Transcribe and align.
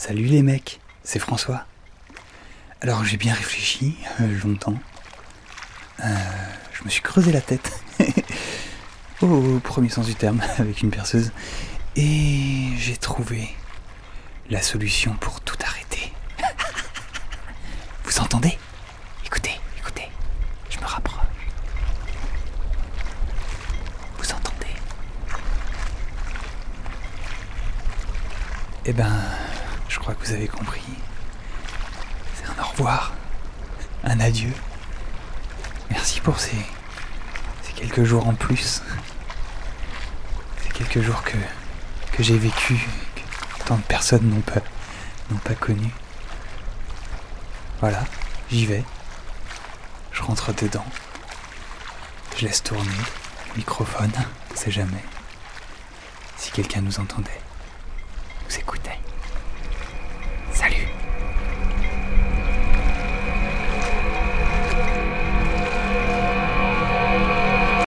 Salut 0.00 0.26
les 0.26 0.42
mecs, 0.44 0.78
c'est 1.02 1.18
François. 1.18 1.66
Alors 2.80 3.04
j'ai 3.04 3.16
bien 3.16 3.34
réfléchi 3.34 3.96
euh, 4.20 4.38
longtemps. 4.44 4.78
Euh, 6.04 6.14
je 6.72 6.84
me 6.84 6.88
suis 6.88 7.02
creusé 7.02 7.32
la 7.32 7.40
tête. 7.40 7.82
au, 9.22 9.58
premier 9.58 9.88
sens 9.88 10.06
du 10.06 10.14
terme, 10.14 10.40
avec 10.58 10.82
une 10.82 10.90
perceuse. 10.90 11.32
Et 11.96 12.68
j'ai 12.76 12.96
trouvé 12.96 13.48
la 14.50 14.62
solution 14.62 15.14
pour 15.14 15.40
tout 15.40 15.56
arrêter. 15.66 16.12
Vous 18.04 18.20
entendez? 18.20 18.56
Écoutez, 19.26 19.60
écoutez. 19.78 20.08
Je 20.70 20.78
me 20.78 20.84
rapproche. 20.84 21.26
Vous 24.16 24.30
entendez? 24.30 24.76
Eh 28.86 28.92
ben, 28.92 29.10
je 29.88 29.98
crois 29.98 30.14
que 30.14 30.24
vous 30.24 30.32
avez 30.32 30.48
compris. 30.48 30.82
C'est 32.34 32.46
un 32.46 32.62
au 32.62 32.66
revoir, 32.68 33.12
un 34.04 34.20
adieu. 34.20 34.52
Merci 35.90 36.20
pour 36.20 36.38
ces, 36.38 36.56
quelques 37.74 38.04
jours 38.04 38.26
en 38.26 38.34
plus. 38.34 38.82
Ces 40.62 40.68
quelques 40.70 41.00
jours 41.00 41.22
que, 41.22 41.36
que 42.12 42.22
j'ai 42.22 42.38
vécu, 42.38 42.74
que 43.14 43.64
tant 43.64 43.76
de 43.76 43.82
personnes 43.82 44.28
n'ont 44.28 44.40
pas, 44.40 45.54
connu. 45.54 45.90
Voilà, 47.80 48.04
j'y 48.50 48.66
vais. 48.66 48.84
Je 50.12 50.22
rentre 50.22 50.52
dedans. 50.52 50.84
Je 52.36 52.46
laisse 52.46 52.62
tourner 52.62 52.90
microphone, 53.56 54.12
on 54.52 54.56
sait 54.56 54.70
jamais. 54.70 55.02
Si 56.36 56.50
quelqu'un 56.52 56.80
nous 56.80 57.00
entendait, 57.00 57.40
nous 58.48 58.56
écoutait. 58.56 58.98
Salut. 60.58 60.87